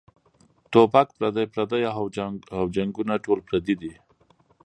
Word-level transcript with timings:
ټوپک 0.71 1.07
پردے 1.17 1.43
پردے 1.53 1.81
او 1.95 2.05
هم 2.53 2.65
جنګــــونه 2.75 3.15
ټول 3.25 3.39
پردي 3.47 3.75
دي 3.81 3.93